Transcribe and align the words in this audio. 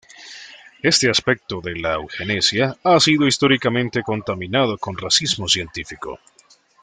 Este 0.81 1.11
aspecto 1.11 1.61
de 1.61 1.75
la 1.79 1.93
eugenesia 1.93 2.75
ha 2.83 2.99
sido 2.99 3.27
históricamente 3.27 4.01
contaminado 4.01 4.79
con 4.79 4.97
racismo 4.97 5.47
científico. 5.47 6.17